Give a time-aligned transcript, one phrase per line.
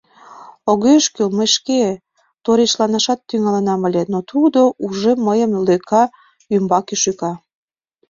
[0.71, 1.81] —Огеш кӱл, мый шке,—
[2.43, 6.03] торешланашат тӱҥалынам ыле, но тудо уже мыйым лӧка
[6.55, 7.31] ӱмбаке шӱка.